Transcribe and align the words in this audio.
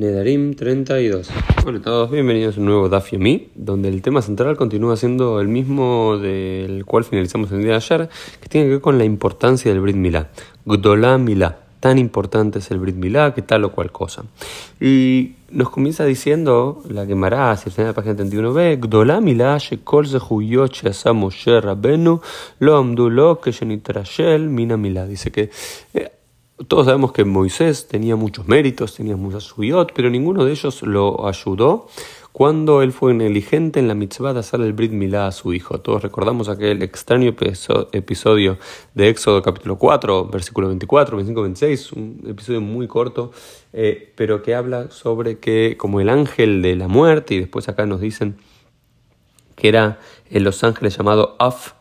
Nedarim 0.00 0.54
32. 0.54 1.28
Hola 1.66 1.78
a 1.78 1.82
todos, 1.82 2.10
bienvenidos 2.10 2.56
a 2.56 2.60
un 2.60 2.64
nuevo 2.64 2.88
Daf 2.88 3.12
Yomi, 3.12 3.48
donde 3.54 3.90
el 3.90 4.00
tema 4.00 4.22
central 4.22 4.56
continúa 4.56 4.96
siendo 4.96 5.42
el 5.42 5.48
mismo 5.48 6.16
del 6.16 6.86
cual 6.86 7.04
finalizamos 7.04 7.52
el 7.52 7.58
día 7.58 7.72
de 7.72 7.76
ayer, 7.76 8.08
que 8.40 8.48
tiene 8.48 8.66
que 8.66 8.70
ver 8.70 8.80
con 8.80 8.96
la 8.96 9.04
importancia 9.04 9.70
del 9.70 9.82
Brit 9.82 9.96
Milá. 9.96 10.30
Gdolá 10.64 11.18
Milá, 11.18 11.58
tan 11.80 11.98
importante 11.98 12.60
es 12.60 12.70
el 12.70 12.78
Brit 12.78 12.96
Milá 12.96 13.34
que 13.34 13.42
tal 13.42 13.62
o 13.64 13.72
cual 13.72 13.92
cosa. 13.92 14.24
Y 14.80 15.32
nos 15.50 15.68
comienza 15.68 16.06
diciendo 16.06 16.82
la 16.88 17.04
Gemara, 17.04 17.50
hacia 17.50 17.68
el 17.68 17.74
final 17.74 17.92
de 17.92 18.00
la 18.00 18.02
página 18.02 18.16
31b, 18.16 18.80
Gdolá 18.80 19.20
Milá 19.20 19.58
shekol 19.58 20.08
zehuyot 20.08 20.72
sheasa 20.72 21.12
Moshe 21.12 21.60
Rabenu 21.60 22.22
lo 22.58 22.76
amdu 22.78 23.10
lo 23.10 23.38
shel 23.44 24.48
mina 24.48 24.78
Milá. 24.78 25.06
Dice 25.06 25.30
que... 25.30 25.50
Eh, 25.92 26.10
todos 26.68 26.86
sabemos 26.86 27.12
que 27.12 27.24
Moisés 27.24 27.88
tenía 27.88 28.16
muchos 28.16 28.46
méritos, 28.46 28.94
tenía 28.94 29.16
muchas 29.16 29.44
suyot, 29.44 29.92
pero 29.94 30.10
ninguno 30.10 30.44
de 30.44 30.52
ellos 30.52 30.82
lo 30.82 31.26
ayudó 31.26 31.88
cuando 32.32 32.82
él 32.82 32.92
fue 32.92 33.12
negligente 33.14 33.80
en 33.80 33.88
la 33.88 33.94
mitzvah 33.94 34.32
de 34.32 34.40
hacer 34.40 34.60
el 34.60 34.72
Brit 34.72 34.92
Milá 34.92 35.26
a 35.26 35.32
su 35.32 35.52
hijo. 35.52 35.80
Todos 35.80 36.02
recordamos 36.02 36.48
aquel 36.48 36.82
extraño 36.82 37.34
episodio 37.92 38.58
de 38.94 39.08
Éxodo 39.08 39.42
capítulo 39.42 39.78
4, 39.78 40.26
versículo 40.26 40.68
24, 40.68 41.16
25, 41.16 41.42
26, 41.42 41.92
un 41.92 42.24
episodio 42.28 42.60
muy 42.60 42.86
corto, 42.86 43.32
eh, 43.72 44.12
pero 44.14 44.42
que 44.42 44.54
habla 44.54 44.90
sobre 44.90 45.38
que 45.38 45.76
como 45.78 46.00
el 46.00 46.08
ángel 46.08 46.62
de 46.62 46.76
la 46.76 46.88
muerte, 46.88 47.34
y 47.34 47.40
después 47.40 47.68
acá 47.68 47.86
nos 47.86 48.00
dicen 48.00 48.36
que 49.56 49.68
era 49.68 49.98
en 50.30 50.44
los 50.44 50.62
ángeles 50.62 50.96
llamado 50.96 51.36
Af, 51.38 51.72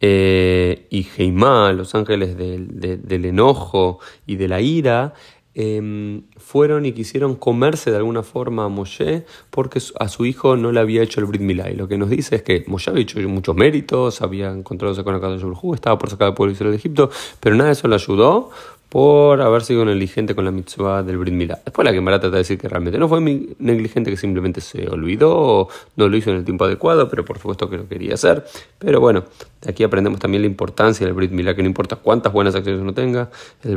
eh, 0.00 0.86
y 0.90 1.06
Heimá, 1.16 1.72
los 1.72 1.94
ángeles 1.94 2.36
del 2.36 3.24
enojo 3.24 3.98
y 4.26 4.36
de 4.36 4.48
la 4.48 4.60
ira, 4.60 5.14
em, 5.54 6.22
fueron 6.36 6.86
y 6.86 6.92
quisieron 6.92 7.34
comerse 7.34 7.90
de 7.90 7.96
alguna 7.96 8.22
forma 8.22 8.64
a 8.64 8.68
Moshe 8.68 9.24
porque 9.50 9.80
a 9.98 10.08
su 10.08 10.24
hijo 10.24 10.56
no 10.56 10.70
le 10.70 10.78
había 10.78 11.02
hecho 11.02 11.18
el 11.20 11.26
Brit 11.26 11.42
Milá. 11.42 11.70
Y 11.70 11.74
lo 11.74 11.88
que 11.88 11.98
nos 11.98 12.10
dice 12.10 12.36
es 12.36 12.42
que 12.42 12.64
Moshe 12.68 12.90
había 12.90 13.02
hecho 13.02 13.18
muchos 13.28 13.56
méritos, 13.56 14.22
había 14.22 14.50
encontrado 14.50 15.02
con 15.02 15.20
la 15.20 15.28
de 15.28 15.42
estaba 15.74 15.98
por 15.98 16.10
sacar 16.10 16.28
al 16.28 16.34
pueblo 16.34 16.52
de 16.52 16.54
Israel 16.54 16.70
de 16.70 16.76
Egipto, 16.76 17.10
pero 17.40 17.56
nada 17.56 17.68
de 17.68 17.72
eso 17.72 17.88
le 17.88 17.96
ayudó 17.96 18.50
por 18.88 19.42
haber 19.42 19.62
sido 19.62 19.84
negligente 19.84 20.34
con 20.34 20.44
la 20.44 20.50
mitzvah 20.50 21.02
del 21.02 21.18
Brit 21.18 21.34
Milá. 21.34 21.58
Después 21.64 21.84
la 21.84 21.92
Gemara 21.92 22.18
trata 22.18 22.36
de 22.36 22.38
decir 22.38 22.58
que 22.58 22.68
realmente 22.68 22.98
no 22.98 23.08
fue 23.08 23.20
negligente, 23.20 24.10
que 24.10 24.16
simplemente 24.16 24.60
se 24.60 24.88
olvidó 24.88 25.36
o 25.36 25.68
no 25.96 26.08
lo 26.08 26.16
hizo 26.16 26.30
en 26.30 26.36
el 26.36 26.44
tiempo 26.44 26.64
adecuado, 26.64 27.08
pero 27.08 27.24
por 27.24 27.38
supuesto 27.38 27.68
que 27.68 27.76
lo 27.76 27.88
quería 27.88 28.14
hacer. 28.14 28.44
Pero 28.78 29.00
bueno, 29.00 29.24
aquí 29.66 29.84
aprendemos 29.84 30.20
también 30.20 30.42
la 30.42 30.48
importancia 30.48 31.06
del 31.06 31.14
Brit 31.14 31.32
Milá, 31.32 31.54
que 31.54 31.62
no 31.62 31.68
importa 31.68 31.96
cuántas 31.96 32.32
buenas 32.32 32.54
acciones 32.54 32.80
uno 32.80 32.94
tenga, 32.94 33.30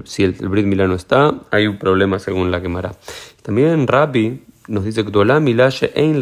si 0.06 0.24
el, 0.24 0.34
Brit 0.34 0.66
Milá 0.66 0.88
no 0.88 0.96
está, 0.96 1.34
hay 1.52 1.68
un 1.68 1.78
problema 1.78 2.18
según 2.20 2.50
la 2.50 2.62
Gemara. 2.62 2.94
También 3.42 3.88
Rabbi 3.88 4.42
nos 4.68 4.86
dice 4.86 5.04
que 5.04 5.12
Ein 5.96 6.20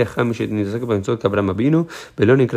que 0.79 0.87
pensó 0.87 1.19
que 1.19 1.27
Abraham 1.27 1.55
vino, 1.55 1.87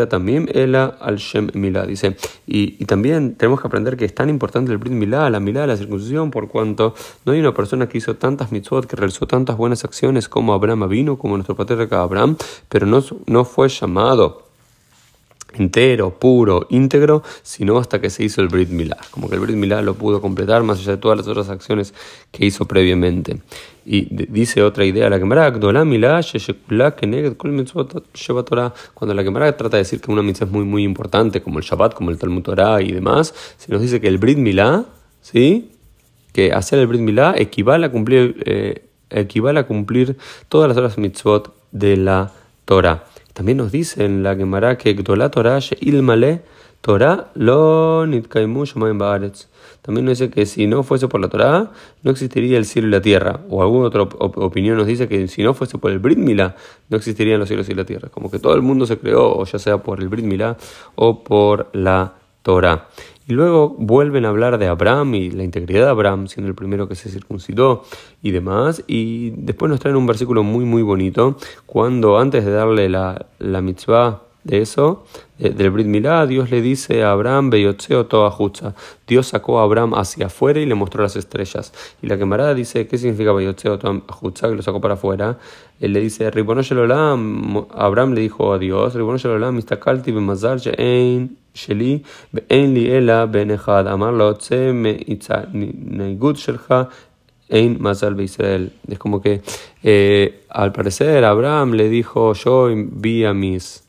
también 0.09 0.49
Ela 0.53 0.85
al 1.01 1.17
Shem 1.17 1.51
Milá. 1.55 1.87
Dice, 1.87 2.17
y, 2.47 2.85
también 2.85 3.35
tenemos 3.35 3.61
que 3.61 3.67
aprender 3.67 3.97
que 3.97 4.05
es 4.05 4.15
tan 4.15 4.29
importante 4.29 4.71
el 4.73 4.79
Brit 4.79 4.93
Milá, 4.93 5.29
la 5.31 5.41
Milá, 5.41 5.67
la 5.67 5.77
circuncisión, 5.77 6.31
por 6.31 6.49
cuanto 6.49 6.95
no 7.25 7.33
hay 7.33 7.41
una 7.41 7.53
persona 7.53 7.89
que 7.89 7.99
hizo 7.99 8.17
tantas 8.17 8.53
mitzvot, 8.53 8.87
que 8.87 8.97
realizó 8.97 9.27
tantas 9.27 9.57
buenas 9.57 9.85
acciones 9.85 10.29
como 10.29 10.53
Abraham 10.53 10.89
vino, 10.89 11.19
como 11.19 11.37
nuestro 11.37 11.57
patriarca 11.57 12.03
Abraham, 12.03 12.37
pero 12.69 12.87
no, 12.87 13.03
no 13.27 13.45
fue 13.45 13.69
llamado 13.69 14.52
entero, 15.59 16.19
puro, 16.19 16.67
íntegro, 16.71 17.23
sino 17.43 17.79
hasta 17.79 18.01
que 18.01 18.11
se 18.11 18.25
hizo 18.25 18.41
el 18.41 18.49
Brit 18.49 18.69
Milá. 18.71 18.99
Como 19.11 19.29
que 19.29 19.35
el 19.35 19.41
Brit 19.41 19.57
Milá 19.57 19.83
lo 19.83 19.95
pudo 19.95 20.21
completar 20.21 20.63
más 20.63 20.79
allá 20.79 20.93
de 20.93 20.99
todas 20.99 21.19
las 21.19 21.27
otras 21.27 21.49
acciones 21.49 21.95
que 22.31 22.47
hizo 22.47 22.67
previamente. 22.67 23.41
Y 23.85 24.07
dice 24.27 24.63
otra 24.63 24.85
idea, 24.85 25.11
la 25.11 25.19
Gemara, 25.19 25.53
cuando 25.53 25.73
la 25.73 25.81
Gemara 29.23 29.57
trata 29.57 29.77
de 29.77 29.83
decir 29.83 30.01
que 30.01 30.11
una 30.13 30.23
mitzvah 30.23 30.47
es 30.47 30.53
muy 30.53 30.65
muy 30.65 30.85
importante, 30.85 31.43
como 31.43 31.59
el 31.59 31.65
Shabbat, 31.65 31.95
como 31.95 32.11
el 32.11 32.19
Talmud 32.19 32.43
Torah 32.43 32.81
y 32.81 32.93
demás, 32.93 33.35
se 33.57 33.73
nos 33.73 33.83
dice 33.83 34.01
que 34.01 34.07
el 34.07 34.19
Brit 34.19 34.39
Milá, 34.39 34.85
¿sí? 35.21 35.73
que 36.33 36.53
hacer 36.53 36.79
el 36.79 36.87
Brit 36.87 37.01
Milá 37.01 37.35
equivale 37.37 37.87
a 37.87 37.91
cumplir, 37.91 38.43
eh, 38.47 38.87
equivale 39.11 39.61
a 39.61 39.67
cumplir 39.67 40.17
todas 40.49 40.69
las 40.69 40.77
otras 40.77 40.99
mitzvot 40.99 41.55
de 41.73 41.97
la 41.97 42.33
Torah. 42.65 43.05
También 43.33 43.59
nos 43.59 43.73
dice 43.73 44.05
en 44.05 44.23
la 44.23 44.37
Gemara 44.37 44.77
que 44.79 44.95
Gdolá 44.95 45.31
Torah 45.31 45.59
ilmale 45.81 46.43
Torah 46.83 47.31
lo 47.35 48.07
nitkaimu 48.07 48.65
baaretz. 48.99 49.47
También 49.83 50.05
nos 50.05 50.19
dice 50.19 50.31
que 50.31 50.47
si 50.47 50.67
no 50.67 50.83
fuese 50.83 51.07
por 51.07 51.21
la 51.21 51.29
Torah, 51.29 51.71
no 52.03 52.11
existiría 52.11 52.59
el 52.59 52.65
cielo 52.65 52.89
y 52.89 52.91
la 52.91 53.01
tierra. 53.01 53.41
O 53.49 53.63
alguna 53.63 53.87
otra 53.87 54.03
opinión 54.03 54.77
nos 54.77 54.89
dice 54.89 55.09
que 55.09 55.29
si 55.29 55.45
no 55.45 55.55
fuese 55.55 55.79
por 55.79 55.93
el 55.93 56.01
Brit 56.01 56.19
Milá, 56.19 56.57
no 56.89 56.97
existirían 56.97 57.39
los 57.39 57.49
cielos 57.49 57.69
y 57.69 57.75
la 57.75 57.85
tierra. 57.85 58.09
Como 58.09 58.31
que 58.31 58.41
todo 58.41 58.55
el 58.55 58.63
mundo 58.63 58.85
se 58.87 58.99
creó, 58.99 59.33
o 59.33 59.45
ya 59.45 59.61
sea 59.61 59.79
por 59.79 60.01
el 60.01 60.09
Brit 60.09 60.25
Milá 60.25 60.57
o 60.97 61.23
por 61.23 61.71
la 61.73 62.15
Torah. 62.43 62.89
Y 63.27 63.35
luego 63.35 63.75
vuelven 63.79 64.25
a 64.25 64.29
hablar 64.29 64.59
de 64.59 64.67
Abraham 64.67 65.15
y 65.15 65.31
la 65.31 65.45
integridad 65.45 65.85
de 65.85 65.91
Abraham, 65.91 66.27
siendo 66.27 66.49
el 66.49 66.55
primero 66.55 66.89
que 66.89 66.97
se 66.97 67.09
circuncidó 67.09 67.85
y 68.21 68.33
demás. 68.33 68.83
Y 68.87 69.31
después 69.31 69.71
nos 69.71 69.81
traen 69.81 69.97
un 69.97 70.07
versículo 70.07 70.43
muy, 70.43 70.65
muy 70.65 70.83
bonito, 70.83 71.37
cuando 71.67 72.19
antes 72.19 72.45
de 72.45 72.51
darle 72.51 72.89
la, 72.89 73.27
la 73.39 73.61
mitzvah 73.61 74.23
de 74.45 74.61
eso, 74.61 75.05
del 75.39 75.71
Brit 75.71 75.87
Milá, 75.87 76.27
Dios 76.27 76.51
le 76.51 76.61
dice 76.61 77.05
a 77.05 77.13
Abraham, 77.13 77.51
Beyotzeo 77.51 78.07
toda 78.07 78.37
Dios 79.07 79.29
sacó 79.29 79.61
a 79.61 79.63
Abraham 79.63 79.95
hacia 79.95 80.27
afuera 80.27 80.61
y 80.61 80.67
le 80.67 80.75
mostró 80.75 81.03
las 81.03 81.17
estrellas. 81.17 81.73
Y 82.03 82.09
la 82.09 82.19
camarada 82.19 82.53
dice, 82.55 82.87
¿qué 82.89 82.99
significa 82.99 83.33
Beyotzeo 83.33 83.79
toda 83.79 84.01
que 84.01 84.57
lo 84.57 84.63
sacó 84.63 84.81
para 84.81 84.95
afuera? 84.95 85.39
Él 85.81 85.93
le 85.93 86.01
dice, 86.01 86.31
Ribono 86.31 86.63
Shelolam, 86.63 87.67
Abraham 87.71 88.15
le 88.15 88.21
dijo 88.21 88.53
a 88.53 88.59
Dios, 88.59 88.95
Ribono 88.95 89.19
Shelolam, 89.19 89.55
Mistakalti 89.55 90.11
bemazal 90.11 90.59
she'ein 90.59 91.42
Es 98.89 98.99
como 98.99 99.21
que 99.21 99.43
al 100.49 100.73
parecer 100.73 101.25
Abraham 101.25 101.73
le 101.73 101.89
dijo, 101.89 102.33
yo 102.33 102.71
vi 102.75 103.25
a 103.25 103.35
mis 103.35 103.83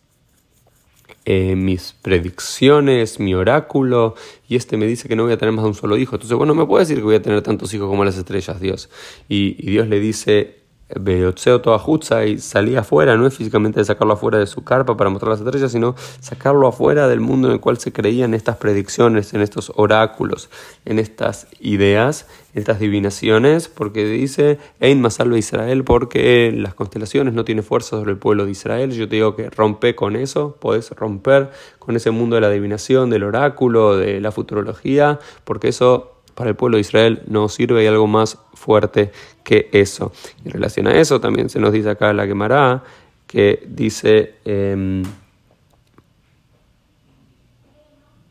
eh, 1.26 1.56
mis 1.56 1.94
predicciones, 2.02 3.18
mi 3.18 3.34
oráculo, 3.34 4.14
y 4.50 4.58
este 4.58 4.76
me 4.76 4.86
dice 4.86 5.08
que 5.08 5.16
no 5.16 5.24
voy 5.24 5.32
a 5.32 5.38
tener 5.38 5.54
más 5.54 5.64
de 5.64 5.70
un 5.70 5.76
solo 5.76 5.96
hijo. 5.96 6.18
Entonces, 6.18 6.38
bueno, 6.38 6.54
me 6.54 6.66
puede 6.66 6.84
decir 6.84 6.98
que 6.98 7.04
voy 7.04 7.16
a 7.16 7.22
tener 7.22 7.42
tantos 7.42 7.74
hijos 7.74 7.88
como 7.88 8.04
las 8.04 8.18
estrellas, 8.18 8.60
Dios. 8.60 8.90
Y, 9.30 9.54
Dios 9.54 9.88
le 9.88 10.02
dice, 10.02 10.63
Beotseo 11.00 11.62
toda 11.62 11.82
y 12.26 12.40
salía 12.40 12.82
afuera, 12.82 13.16
no 13.18 13.28
es 13.28 13.36
físicamente 13.36 13.84
sacarlo 13.84 14.14
afuera 14.14 14.38
de 14.38 14.48
su 14.48 14.64
carpa 14.64 14.96
para 14.98 15.10
mostrar 15.10 15.32
las 15.32 15.42
estrellas, 15.42 15.72
sino 15.72 15.96
sacarlo 16.20 16.68
afuera 16.68 17.08
del 17.08 17.20
mundo 17.20 17.48
en 17.48 17.56
el 17.56 17.60
cual 17.60 17.78
se 17.78 17.92
creían 17.92 18.34
estas 18.34 18.58
predicciones, 18.58 19.34
en 19.34 19.42
estos 19.42 19.72
oráculos, 19.76 20.50
en 20.86 21.00
estas 21.00 21.48
ideas, 21.60 22.28
en 22.54 22.60
estas 22.60 22.80
divinaciones, 22.80 23.68
porque 23.68 24.06
dice, 24.06 24.60
Ein 24.80 25.02
Masalve 25.02 25.38
Israel, 25.38 25.84
porque 25.84 26.52
las 26.56 26.74
constelaciones 26.74 27.34
no 27.34 27.46
tienen 27.46 27.64
fuerza 27.64 27.98
sobre 27.98 28.12
el 28.12 28.18
pueblo 28.18 28.46
de 28.46 28.52
Israel. 28.52 28.92
Yo 28.92 29.08
te 29.08 29.16
digo 29.16 29.36
que 29.36 29.50
rompe 29.50 29.96
con 29.96 30.16
eso, 30.16 30.56
podés 30.60 30.92
romper 30.92 31.52
con 31.80 31.96
ese 31.96 32.12
mundo 32.12 32.36
de 32.36 32.42
la 32.42 32.48
adivinación, 32.48 33.10
del 33.10 33.24
oráculo, 33.24 33.98
de 33.98 34.22
la 34.22 34.32
futurología, 34.32 35.20
porque 35.44 35.70
eso 35.70 36.13
para 36.36 36.50
el 36.50 36.56
pueblo 36.56 36.78
de 36.78 36.82
Israel 36.82 37.22
no 37.28 37.50
sirve, 37.50 37.82
hay 37.82 37.88
algo 37.88 38.08
más 38.08 38.38
fuerte 38.54 39.12
que 39.44 39.70
eso. 39.72 40.12
En 40.46 40.52
relación 40.52 40.88
a 40.88 41.00
eso 41.00 41.20
también 41.20 41.50
se 41.50 41.60
nos 41.60 41.74
dice 41.74 41.90
acá 41.90 42.14
la 42.14 42.26
Gemara 42.26 42.84
que 43.28 43.64
dice, 43.68 44.36
em, 44.46 45.04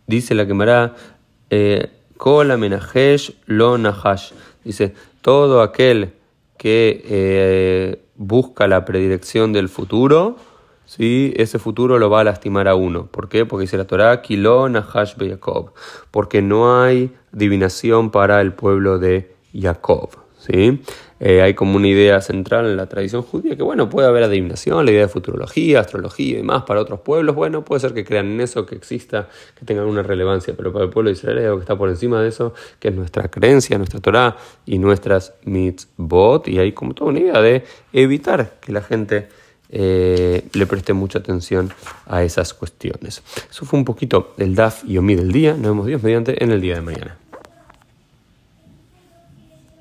dice 0.06 0.34
la 0.34 0.46
Gemara, 0.46 0.94
eh, 1.50 1.90
Kola 2.16 2.56
menajesh 2.56 3.32
lo. 3.46 3.76
Dice, 4.64 4.94
todo 5.22 5.60
aquel 5.60 6.12
que 6.56 7.02
eh, 7.04 7.98
busca 8.14 8.68
la 8.68 8.84
predilección 8.84 9.52
del 9.52 9.68
futuro, 9.68 10.36
¿sí? 10.84 11.32
ese 11.36 11.58
futuro 11.58 11.98
lo 11.98 12.10
va 12.10 12.20
a 12.20 12.24
lastimar 12.24 12.68
a 12.68 12.74
uno. 12.74 13.06
¿Por 13.06 13.28
qué? 13.28 13.44
Porque 13.46 13.62
dice 13.62 13.76
la 13.76 13.86
Torah, 13.86 14.22
Kilo 14.22 14.68
Nahash 14.68 15.14
Jacob, 15.18 15.72
porque 16.10 16.42
no 16.42 16.80
hay 16.80 17.12
divinación 17.32 18.10
para 18.10 18.40
el 18.40 18.52
pueblo 18.52 18.98
de 18.98 19.34
Jacob. 19.54 20.10
¿sí? 20.38 20.82
Eh, 21.24 21.40
hay 21.40 21.54
como 21.54 21.76
una 21.76 21.86
idea 21.86 22.20
central 22.20 22.66
en 22.66 22.76
la 22.76 22.86
tradición 22.86 23.22
judía 23.22 23.54
que, 23.54 23.62
bueno, 23.62 23.88
puede 23.88 24.08
haber 24.08 24.24
adivinación, 24.24 24.84
la 24.84 24.90
idea 24.90 25.02
de 25.02 25.08
futurología, 25.08 25.78
astrología 25.78 26.40
y 26.40 26.42
más 26.42 26.64
para 26.64 26.80
otros 26.80 26.98
pueblos. 26.98 27.36
Bueno, 27.36 27.64
puede 27.64 27.80
ser 27.80 27.94
que 27.94 28.04
crean 28.04 28.26
en 28.26 28.40
eso, 28.40 28.66
que 28.66 28.74
exista, 28.74 29.28
que 29.56 29.64
tengan 29.64 29.86
una 29.86 30.02
relevancia, 30.02 30.54
pero 30.56 30.72
para 30.72 30.86
el 30.86 30.90
pueblo 30.90 31.10
de 31.10 31.12
Israel 31.12 31.38
hay 31.38 31.44
algo 31.44 31.58
que 31.58 31.62
está 31.62 31.78
por 31.78 31.90
encima 31.90 32.20
de 32.20 32.28
eso, 32.28 32.54
que 32.80 32.88
es 32.88 32.94
nuestra 32.94 33.30
creencia, 33.30 33.78
nuestra 33.78 34.00
Torah 34.00 34.36
y 34.66 34.78
nuestras 34.78 35.34
mitzvot. 35.44 36.48
Y 36.48 36.58
hay 36.58 36.72
como 36.72 36.94
toda 36.94 37.10
una 37.10 37.20
idea 37.20 37.40
de 37.40 37.64
evitar 37.92 38.58
que 38.60 38.72
la 38.72 38.82
gente 38.82 39.28
eh, 39.72 40.44
le 40.52 40.66
preste 40.66 40.92
mucha 40.92 41.18
atención 41.18 41.72
a 42.06 42.22
esas 42.22 42.52
cuestiones. 42.54 43.22
Eso 43.50 43.64
fue 43.64 43.78
un 43.78 43.84
poquito 43.84 44.34
el 44.36 44.54
DAF 44.54 44.84
y 44.86 44.98
OMI 44.98 45.14
del 45.14 45.32
día. 45.32 45.52
Nos 45.54 45.62
vemos 45.62 45.86
Dios 45.86 46.02
mediante 46.02 46.44
en 46.44 46.52
el 46.52 46.60
día 46.60 46.74
de 46.74 46.82
mañana. 46.82 47.16